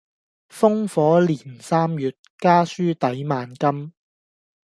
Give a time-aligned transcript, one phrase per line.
[0.49, 3.93] 烽火連三月，家書抵萬金